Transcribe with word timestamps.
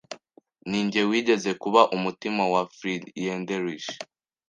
Ninjye 0.69 1.01
wigeze 1.09 1.51
kuba 1.61 1.81
umutima 1.95 2.43
wa 2.53 2.61
Friederich 2.75 3.87